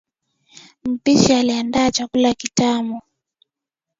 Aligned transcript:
Mpishi 0.83 1.33
aliandaa 1.33 1.91
chakula 1.91 2.33
kitamu 2.33 3.01